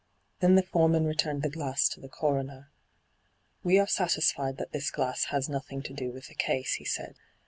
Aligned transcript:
Then 0.39 0.55
the 0.55 0.63
foreman 0.63 1.05
returned 1.05 1.43
the 1.43 1.49
glass 1.51 1.87
to 1.89 1.99
the 2.01 2.09
coroner. 2.09 2.71
* 3.17 3.63
We 3.63 3.77
are 3.77 3.85
satisfied 3.87 4.57
that 4.57 4.71
this 4.71 4.89
glass 4.89 5.25
has 5.25 5.47
nothing 5.47 5.83
to 5.83 5.93
do 5.93 6.11
with 6.11 6.25
the 6.25 6.33
case,' 6.33 6.73
he 6.79 6.85
said. 6.85 7.17